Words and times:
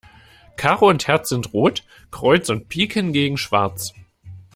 Karo 0.55 0.89
und 0.89 1.05
Herz 1.07 1.29
sind 1.29 1.53
rot, 1.53 1.83
Kreuz 2.09 2.49
und 2.49 2.69
Pik 2.69 2.93
hingegen 2.93 3.37
schwarz. 3.37 3.93